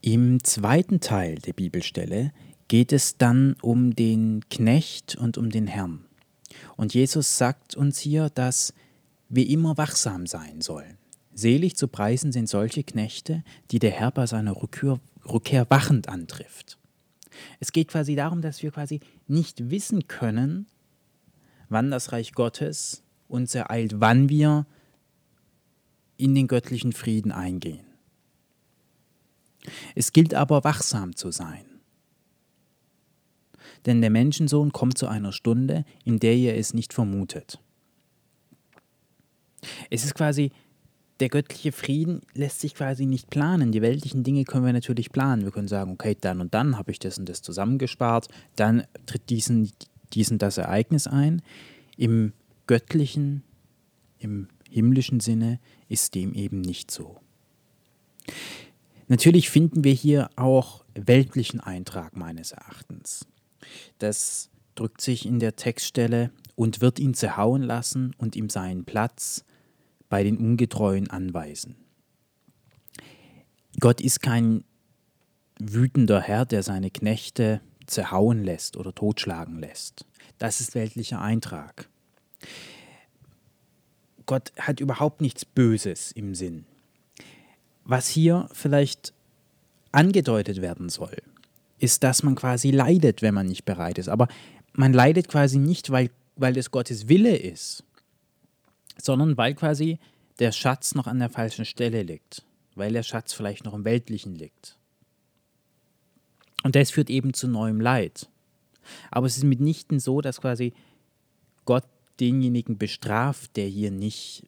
Im 0.00 0.42
zweiten 0.42 1.00
Teil 1.00 1.36
der 1.36 1.52
Bibelstelle 1.52 2.32
geht 2.68 2.92
es 2.92 3.18
dann 3.18 3.54
um 3.62 3.94
den 3.94 4.40
Knecht 4.50 5.14
und 5.14 5.38
um 5.38 5.50
den 5.50 5.66
Herrn. 5.66 6.04
Und 6.76 6.94
Jesus 6.94 7.38
sagt 7.38 7.76
uns 7.76 7.98
hier, 7.98 8.28
dass 8.30 8.74
wir 9.28 9.48
immer 9.48 9.76
wachsam 9.76 10.26
sein 10.26 10.60
sollen. 10.60 10.98
Selig 11.34 11.76
zu 11.76 11.88
preisen 11.88 12.32
sind 12.32 12.48
solche 12.48 12.84
Knechte, 12.84 13.42
die 13.70 13.78
der 13.78 13.90
Herr 13.90 14.10
bei 14.10 14.26
seiner 14.26 14.60
Rückkehr, 14.60 15.00
Rückkehr 15.26 15.66
wachend 15.70 16.08
antrifft. 16.08 16.78
Es 17.60 17.72
geht 17.72 17.88
quasi 17.88 18.14
darum, 18.14 18.42
dass 18.42 18.62
wir 18.62 18.70
quasi 18.70 19.00
nicht 19.26 19.70
wissen 19.70 20.06
können, 20.08 20.66
wann 21.68 21.90
das 21.90 22.12
Reich 22.12 22.32
Gottes 22.32 23.02
uns 23.28 23.54
ereilt, 23.54 23.94
wann 24.00 24.28
wir 24.28 24.66
in 26.18 26.34
den 26.34 26.48
göttlichen 26.48 26.92
Frieden 26.92 27.32
eingehen. 27.32 27.86
Es 29.94 30.12
gilt 30.12 30.34
aber 30.34 30.64
wachsam 30.64 31.16
zu 31.16 31.30
sein. 31.30 31.64
Denn 33.86 34.00
der 34.00 34.10
Menschensohn 34.10 34.72
kommt 34.72 34.98
zu 34.98 35.06
einer 35.08 35.32
Stunde, 35.32 35.84
in 36.04 36.18
der 36.18 36.36
ihr 36.36 36.54
es 36.54 36.74
nicht 36.74 36.92
vermutet. 36.92 37.60
Es 39.90 40.04
ist 40.04 40.14
quasi, 40.14 40.52
der 41.22 41.28
göttliche 41.28 41.70
Frieden 41.70 42.22
lässt 42.34 42.58
sich 42.58 42.74
quasi 42.74 43.06
nicht 43.06 43.30
planen. 43.30 43.70
Die 43.70 43.80
weltlichen 43.80 44.24
Dinge 44.24 44.42
können 44.42 44.66
wir 44.66 44.72
natürlich 44.72 45.12
planen. 45.12 45.44
Wir 45.44 45.52
können 45.52 45.68
sagen, 45.68 45.92
okay, 45.92 46.16
dann 46.20 46.40
und 46.40 46.52
dann 46.52 46.76
habe 46.76 46.90
ich 46.90 46.98
das 46.98 47.16
und 47.16 47.28
das 47.28 47.42
zusammengespart, 47.42 48.26
dann 48.56 48.82
tritt 49.06 49.30
diesen, 49.30 49.70
diesen 50.14 50.38
das 50.38 50.58
Ereignis 50.58 51.06
ein. 51.06 51.40
Im 51.96 52.32
göttlichen, 52.66 53.44
im 54.18 54.48
himmlischen 54.68 55.20
Sinne 55.20 55.60
ist 55.88 56.16
dem 56.16 56.34
eben 56.34 56.60
nicht 56.60 56.90
so. 56.90 57.20
Natürlich 59.06 59.48
finden 59.48 59.84
wir 59.84 59.92
hier 59.92 60.28
auch 60.34 60.84
weltlichen 60.96 61.60
Eintrag 61.60 62.16
meines 62.16 62.50
Erachtens. 62.50 63.28
Das 64.00 64.50
drückt 64.74 65.00
sich 65.00 65.24
in 65.24 65.38
der 65.38 65.54
Textstelle 65.54 66.32
und 66.56 66.80
wird 66.80 66.98
ihn 66.98 67.14
zerhauen 67.14 67.62
lassen 67.62 68.12
und 68.18 68.34
ihm 68.34 68.50
seinen 68.50 68.84
Platz 68.84 69.44
bei 70.12 70.22
den 70.22 70.36
Ungetreuen 70.36 71.08
anweisen. 71.10 71.74
Gott 73.80 74.00
ist 74.00 74.20
kein 74.20 74.62
wütender 75.58 76.20
Herr, 76.20 76.44
der 76.44 76.62
seine 76.62 76.90
Knechte 76.90 77.60
zerhauen 77.86 78.44
lässt 78.44 78.76
oder 78.76 78.94
totschlagen 78.94 79.58
lässt. 79.58 80.04
Das 80.38 80.60
ist 80.60 80.74
weltlicher 80.74 81.20
Eintrag. 81.20 81.88
Gott 84.26 84.52
hat 84.58 84.80
überhaupt 84.80 85.20
nichts 85.20 85.44
Böses 85.44 86.12
im 86.12 86.34
Sinn 86.34 86.66
was 87.84 88.08
hier 88.08 88.48
vielleicht 88.52 89.12
angedeutet 89.90 90.60
werden 90.60 90.88
soll, 90.88 91.16
ist, 91.78 92.02
dass 92.02 92.22
man 92.22 92.34
quasi 92.34 92.70
leidet, 92.70 93.22
wenn 93.22 93.34
man 93.34 93.46
nicht 93.46 93.64
bereit 93.64 93.98
ist. 93.98 94.08
Aber 94.08 94.28
man 94.72 94.92
leidet 94.92 95.28
quasi 95.28 95.58
nicht, 95.58 95.90
weil, 95.90 96.10
weil 96.36 96.56
es 96.56 96.70
Gottes 96.70 97.08
Wille 97.08 97.36
ist, 97.36 97.84
sondern 99.00 99.36
weil 99.36 99.54
quasi 99.54 99.98
der 100.38 100.52
Schatz 100.52 100.94
noch 100.94 101.06
an 101.06 101.18
der 101.18 101.30
falschen 101.30 101.64
Stelle 101.64 102.02
liegt. 102.02 102.44
weil 102.74 102.92
der 102.92 103.02
Schatz 103.02 103.32
vielleicht 103.32 103.64
noch 103.64 103.74
im 103.74 103.84
Weltlichen 103.84 104.34
liegt. 104.34 104.78
Und 106.62 106.76
das 106.76 106.90
führt 106.90 107.10
eben 107.10 107.34
zu 107.34 107.48
neuem 107.48 107.80
Leid. 107.80 108.28
Aber 109.10 109.26
es 109.26 109.36
ist 109.36 109.44
mitnichten 109.44 110.00
so, 110.00 110.20
dass 110.20 110.40
quasi 110.40 110.72
Gott 111.64 111.84
denjenigen 112.20 112.78
bestraft, 112.78 113.56
der 113.56 113.66
hier 113.66 113.90
nicht 113.90 114.44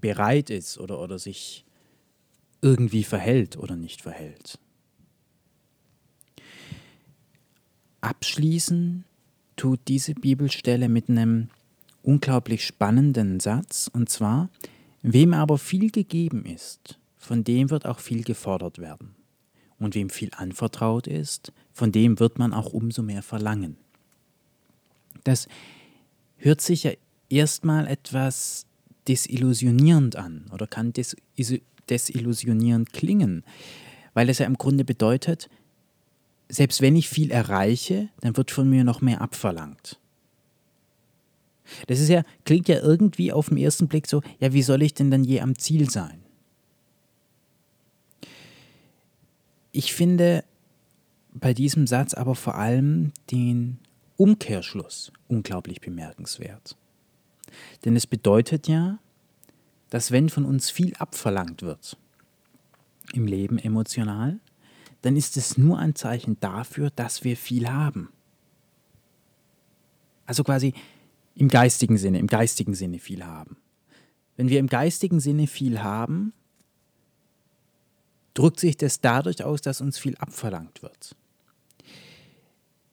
bereit 0.00 0.50
ist 0.50 0.78
oder, 0.78 1.00
oder 1.00 1.18
sich 1.18 1.64
irgendwie 2.60 3.04
verhält 3.04 3.56
oder 3.56 3.76
nicht 3.76 4.02
verhält. 4.02 4.58
Abschließen 8.00 9.04
tut 9.56 9.80
diese 9.88 10.14
Bibelstelle 10.14 10.88
mit 10.88 11.08
einem 11.08 11.48
unglaublich 12.04 12.64
spannenden 12.64 13.40
Satz, 13.40 13.90
und 13.92 14.08
zwar, 14.08 14.50
wem 15.02 15.34
aber 15.34 15.58
viel 15.58 15.90
gegeben 15.90 16.44
ist, 16.44 16.98
von 17.16 17.44
dem 17.44 17.70
wird 17.70 17.86
auch 17.86 17.98
viel 17.98 18.22
gefordert 18.22 18.78
werden. 18.78 19.14
Und 19.78 19.94
wem 19.94 20.08
viel 20.08 20.30
anvertraut 20.36 21.06
ist, 21.06 21.52
von 21.72 21.90
dem 21.90 22.20
wird 22.20 22.38
man 22.38 22.52
auch 22.52 22.72
umso 22.72 23.02
mehr 23.02 23.22
verlangen. 23.22 23.76
Das 25.24 25.48
hört 26.36 26.60
sich 26.60 26.84
ja 26.84 26.92
erstmal 27.28 27.86
etwas 27.86 28.66
desillusionierend 29.08 30.16
an 30.16 30.46
oder 30.52 30.66
kann 30.66 30.92
des, 30.92 31.16
desillusionierend 31.88 32.92
klingen, 32.92 33.42
weil 34.14 34.28
es 34.28 34.38
ja 34.38 34.46
im 34.46 34.56
Grunde 34.56 34.84
bedeutet, 34.84 35.48
selbst 36.48 36.80
wenn 36.80 36.96
ich 36.96 37.08
viel 37.08 37.30
erreiche, 37.30 38.08
dann 38.20 38.36
wird 38.36 38.50
von 38.50 38.68
mir 38.68 38.84
noch 38.84 39.00
mehr 39.00 39.20
abverlangt. 39.20 39.98
Das 41.86 42.00
ist 42.00 42.08
ja, 42.08 42.22
klingt 42.44 42.68
ja 42.68 42.80
irgendwie 42.80 43.32
auf 43.32 43.48
den 43.48 43.58
ersten 43.58 43.88
Blick 43.88 44.06
so, 44.06 44.22
ja, 44.38 44.52
wie 44.52 44.62
soll 44.62 44.82
ich 44.82 44.94
denn 44.94 45.10
dann 45.10 45.24
je 45.24 45.40
am 45.40 45.58
Ziel 45.58 45.90
sein? 45.90 46.20
Ich 49.72 49.92
finde 49.92 50.44
bei 51.32 51.52
diesem 51.52 51.86
Satz 51.86 52.14
aber 52.14 52.34
vor 52.34 52.54
allem 52.54 53.12
den 53.30 53.78
Umkehrschluss 54.16 55.12
unglaublich 55.26 55.80
bemerkenswert. 55.80 56.76
Denn 57.84 57.96
es 57.96 58.06
bedeutet 58.06 58.68
ja, 58.68 58.98
dass 59.90 60.12
wenn 60.12 60.28
von 60.28 60.44
uns 60.44 60.70
viel 60.70 60.94
abverlangt 60.96 61.62
wird 61.62 61.96
im 63.12 63.26
Leben 63.26 63.58
emotional, 63.58 64.38
dann 65.02 65.16
ist 65.16 65.36
es 65.36 65.58
nur 65.58 65.78
ein 65.78 65.94
Zeichen 65.94 66.38
dafür, 66.40 66.90
dass 66.90 67.24
wir 67.24 67.36
viel 67.36 67.68
haben. 67.68 68.08
Also 70.26 70.42
quasi 70.44 70.72
im 71.34 71.48
geistigen 71.48 71.96
Sinne, 71.96 72.18
im 72.18 72.26
geistigen 72.26 72.74
Sinne 72.74 72.98
viel 72.98 73.24
haben. 73.24 73.56
Wenn 74.36 74.48
wir 74.48 74.58
im 74.58 74.68
geistigen 74.68 75.20
Sinne 75.20 75.46
viel 75.46 75.82
haben, 75.82 76.32
drückt 78.34 78.60
sich 78.60 78.76
das 78.76 79.00
dadurch 79.00 79.44
aus, 79.44 79.60
dass 79.60 79.80
uns 79.80 79.98
viel 79.98 80.16
abverlangt 80.16 80.82
wird. 80.82 81.16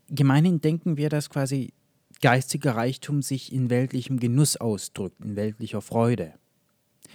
Gemeinhin 0.09 0.61
denken 0.61 0.97
wir, 0.97 1.09
dass 1.09 1.29
quasi 1.29 1.73
geistiger 2.21 2.75
Reichtum 2.75 3.21
sich 3.21 3.51
in 3.51 3.69
weltlichem 3.69 4.19
Genuss 4.19 4.57
ausdrückt, 4.57 5.19
in 5.23 5.35
weltlicher 5.35 5.81
Freude. 5.81 6.33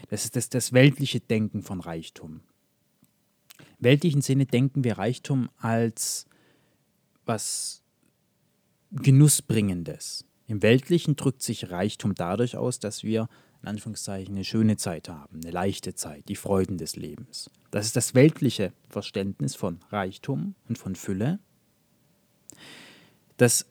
Das 0.09 0.25
ist 0.25 0.37
das, 0.37 0.49
das 0.49 0.73
weltliche 0.73 1.21
Denken 1.21 1.62
von 1.62 1.80
Reichtum. 1.80 2.40
Im 3.78 3.85
weltlichen 3.85 4.23
Sinne 4.23 4.47
denken 4.47 4.85
wir 4.85 4.99
Reichtum 4.99 5.49
als 5.59 6.26
was 7.25 7.83
Genussbringendes. 8.90 10.25
Im 10.47 10.62
Weltlichen 10.62 11.17
drückt 11.17 11.43
sich 11.43 11.71
Reichtum 11.71 12.15
dadurch 12.15 12.57
aus, 12.57 12.79
dass 12.79 13.03
wir 13.03 13.29
in 13.62 13.69
Anführungszeichen 13.69 14.35
eine 14.35 14.45
schöne 14.45 14.76
Zeit 14.76 15.09
haben, 15.09 15.41
eine 15.43 15.50
leichte 15.50 15.95
Zeit, 15.95 16.29
die 16.29 16.37
Freuden 16.37 16.79
des 16.79 16.95
Lebens. 16.95 17.50
Das 17.71 17.87
ist 17.87 17.97
das 17.97 18.15
weltliche 18.15 18.73
Verständnis 18.88 19.55
von 19.57 19.81
Reichtum 19.91 20.55
und 20.69 20.79
von 20.79 20.95
Fülle. 20.95 21.41
Das 23.37 23.67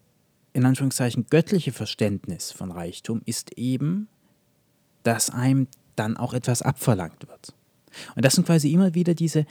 in 0.54 0.66
Anführungszeichen 0.66 1.28
göttliche 1.30 1.72
Verständnis 1.72 2.52
von 2.52 2.72
Reichtum 2.72 3.22
ist 3.26 3.58
eben, 3.58 4.08
dass 5.04 5.30
einem 5.30 5.68
dann 5.96 6.18
auch 6.18 6.34
etwas 6.34 6.62
abverlangt 6.62 7.28
wird. 7.28 7.54
Und 8.16 8.26
das 8.26 8.36
sind 8.36 8.46
quasi 8.46 8.72
immer 8.72 8.96
wieder 8.96 9.14
diese 9.14 9.46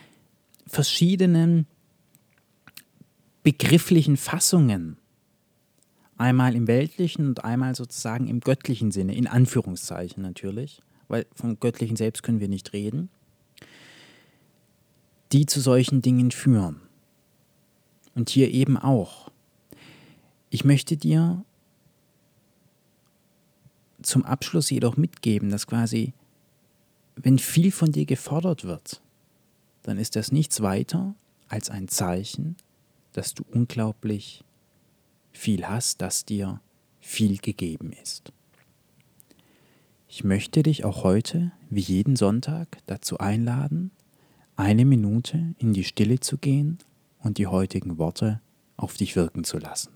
verschiedenen 0.67 1.67
begrifflichen 3.43 4.17
Fassungen. 4.17 4.97
Einmal 6.17 6.55
im 6.55 6.67
weltlichen 6.67 7.29
und 7.29 7.45
einmal 7.45 7.75
sozusagen 7.75 8.29
im 8.29 8.41
göttlichen 8.41 8.91
Sinne, 8.93 9.15
in 9.15 9.27
Anführungszeichen 9.27 10.23
natürlich, 10.23 10.83
weil 11.09 11.27
vom 11.35 11.59
göttlichen 11.59 11.97
selbst 11.97 12.23
können 12.23 12.41
wir 12.41 12.49
nicht 12.49 12.73
reden, 12.73 13.09
die 15.33 15.47
zu 15.47 15.61
solchen 15.61 16.03
Dingen 16.03 16.31
führen. 16.31 16.81
Und 18.15 18.31
hier 18.31 18.51
eben 18.53 18.77
auch. 18.77 19.31
Ich 20.51 20.65
möchte 20.65 20.97
dir 20.97 21.45
zum 24.03 24.25
Abschluss 24.25 24.71
jedoch 24.71 24.97
mitgeben, 24.97 25.51
dass 25.51 25.67
quasi 25.67 26.13
wenn 27.17 27.39
viel 27.39 27.71
von 27.71 27.93
dir 27.93 28.07
gefordert 28.07 28.65
wird, 28.65 29.01
dann 29.83 29.99
ist 29.99 30.17
das 30.17 30.33
nichts 30.33 30.63
weiter 30.63 31.15
als 31.49 31.71
ein 31.71 31.89
Zeichen, 31.89 32.57
dass 33.13 33.35
du 33.35 33.45
unglaublich 33.51 34.43
viel 35.35 35.67
hast, 35.67 36.01
dass 36.01 36.25
dir 36.25 36.61
viel 37.01 37.37
gegeben 37.39 37.93
ist. 38.03 38.33
Ich 40.09 40.25
möchte 40.25 40.63
dich 40.63 40.85
auch 40.85 41.05
heute, 41.05 41.53
wie 41.69 41.81
jeden 41.81 42.17
Sonntag, 42.17 42.79
dazu 42.87 43.19
einladen, 43.19 43.91
eine 44.57 44.85
Minute 44.85 45.55
in 45.59 45.73
die 45.73 45.85
Stille 45.85 46.21
zu 46.21 46.39
gehen 46.39 46.79
und 47.19 47.39
die 47.39 47.49
heutigen 47.49 47.99
Worte 47.99 48.41
auf 48.77 48.97
dich 48.97 49.17
wirken 49.17 49.45
zu 49.45 49.59
lassen. 49.59 49.91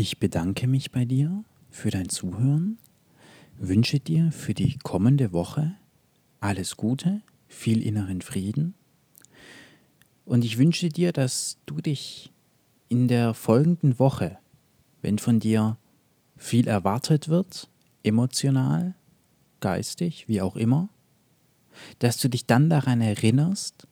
Ich 0.00 0.18
bedanke 0.18 0.66
mich 0.66 0.92
bei 0.92 1.04
dir 1.04 1.44
für 1.68 1.90
dein 1.90 2.08
Zuhören, 2.08 2.78
wünsche 3.58 4.00
dir 4.00 4.32
für 4.32 4.54
die 4.54 4.78
kommende 4.78 5.34
Woche 5.34 5.74
alles 6.40 6.78
Gute, 6.78 7.20
viel 7.48 7.82
inneren 7.82 8.22
Frieden 8.22 8.72
und 10.24 10.42
ich 10.42 10.56
wünsche 10.56 10.88
dir, 10.88 11.12
dass 11.12 11.58
du 11.66 11.82
dich 11.82 12.32
in 12.88 13.08
der 13.08 13.34
folgenden 13.34 13.98
Woche, 13.98 14.38
wenn 15.02 15.18
von 15.18 15.38
dir 15.38 15.76
viel 16.38 16.66
erwartet 16.66 17.28
wird, 17.28 17.68
emotional, 18.02 18.94
geistig, 19.60 20.28
wie 20.28 20.40
auch 20.40 20.56
immer, 20.56 20.88
dass 21.98 22.16
du 22.16 22.30
dich 22.30 22.46
dann 22.46 22.70
daran 22.70 23.02
erinnerst, 23.02 23.86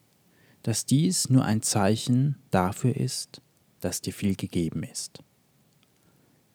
dass 0.63 0.87
dies 0.87 1.29
nur 1.29 1.45
ein 1.45 1.61
Zeichen 1.61 2.37
dafür 2.51 2.97
ist, 2.97 3.43
dass 3.81 4.01
dir 4.01 4.15
viel 4.15 4.37
gegeben 4.37 4.85
ist. 4.85 5.23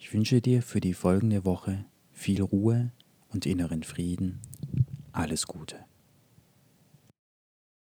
Ich 0.06 0.14
wünsche 0.14 0.42
dir 0.42 0.62
für 0.62 0.82
die 0.82 0.94
folgende 0.94 1.46
Woche 1.46 1.86
viel 2.12 2.42
Ruhe 2.42 2.92
und 3.30 3.46
inneren 3.46 3.84
Frieden. 3.84 4.42
Alles 5.14 5.48
Gute. 5.48 5.78